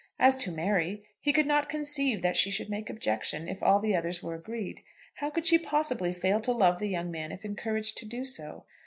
As 0.17 0.35
to 0.37 0.51
Mary, 0.51 1.03
he 1.19 1.31
could 1.31 1.45
not 1.45 1.69
conceive 1.69 2.23
that 2.23 2.35
she 2.35 2.49
should 2.49 2.71
make 2.71 2.89
objection 2.89 3.47
if 3.47 3.61
all 3.61 3.79
the 3.79 3.95
others 3.95 4.23
were 4.23 4.33
agreed. 4.33 4.81
How 5.17 5.29
could 5.29 5.45
she 5.45 5.59
possibly 5.59 6.11
fail 6.11 6.39
to 6.39 6.51
love 6.51 6.79
the 6.79 6.89
young 6.89 7.11
man 7.11 7.31
if 7.31 7.45
encouraged 7.45 7.99
to 7.99 8.07
do 8.07 8.25
so? 8.25 8.65